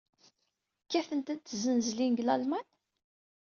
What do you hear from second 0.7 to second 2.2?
Kkatent-d tzenzlin